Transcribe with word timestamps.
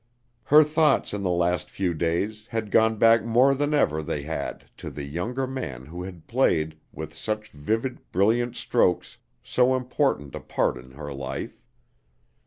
Her 0.45 0.63
thoughts 0.63 1.13
in 1.13 1.21
the 1.21 1.29
last 1.29 1.69
few 1.69 1.93
days 1.93 2.47
had 2.49 2.71
gone 2.71 2.95
back 2.97 3.23
more 3.23 3.51
often 3.51 3.69
than 3.69 3.73
ever 3.79 4.01
they 4.01 4.23
had 4.23 4.65
to 4.77 4.89
the 4.89 5.03
younger 5.03 5.45
man 5.45 5.85
who 5.85 6.01
had 6.01 6.25
played, 6.25 6.79
with 6.91 7.15
such 7.15 7.51
vivid, 7.51 8.11
brilliant 8.11 8.55
strokes, 8.55 9.19
so 9.43 9.75
important 9.75 10.33
a 10.33 10.39
part 10.39 10.75
in 10.75 10.93
her 10.93 11.13
life. 11.13 11.61